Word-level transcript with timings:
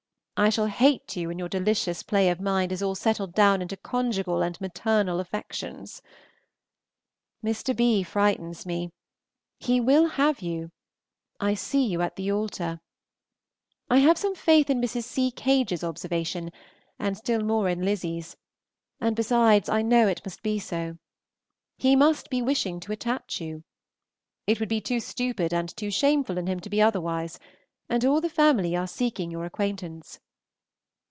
I 0.43 0.49
shall 0.49 0.65
hate 0.65 1.15
you 1.15 1.27
when 1.27 1.37
your 1.37 1.47
delicious 1.49 2.01
play 2.01 2.27
of 2.27 2.41
mind 2.41 2.71
is 2.71 2.81
all 2.81 2.95
settled 2.95 3.35
down 3.35 3.61
into 3.61 3.77
conjugal 3.77 4.41
and 4.41 4.59
maternal 4.59 5.19
affections. 5.19 6.01
Mr. 7.45 7.75
B 7.75 8.01
frightens 8.01 8.65
me. 8.65 8.89
He 9.59 9.79
will 9.79 10.07
have 10.07 10.41
you. 10.41 10.71
I 11.39 11.53
see 11.53 11.85
you 11.85 12.01
at 12.01 12.15
the 12.15 12.31
altar. 12.31 12.81
I 13.87 13.99
have 13.99 14.17
some 14.17 14.33
faith 14.33 14.71
in 14.71 14.81
Mrs. 14.81 15.03
C. 15.03 15.29
Cage's 15.29 15.83
observation, 15.83 16.49
and 16.97 17.15
still 17.15 17.43
more 17.43 17.69
in 17.69 17.85
Lizzy's; 17.85 18.35
and 18.99 19.15
besides, 19.15 19.69
I 19.69 19.83
know 19.83 20.07
it 20.07 20.25
must 20.25 20.41
be 20.41 20.57
so. 20.57 20.97
He 21.77 21.95
must 21.95 22.31
be 22.31 22.41
wishing 22.41 22.79
to 22.79 22.91
attach 22.91 23.39
you. 23.39 23.63
It 24.47 24.59
would 24.59 24.69
be 24.69 24.81
too 24.81 25.01
stupid 25.01 25.53
and 25.53 25.69
too 25.77 25.91
shameful 25.91 26.39
in 26.39 26.47
him 26.47 26.59
to 26.61 26.69
be 26.71 26.81
otherwise; 26.81 27.37
and 27.87 28.03
all 28.03 28.19
the 28.21 28.27
family 28.29 28.75
are 28.75 28.87
seeking 28.87 29.29
your 29.29 29.45
acquaintance. 29.45 30.19